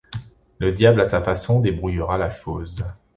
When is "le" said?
0.57-0.71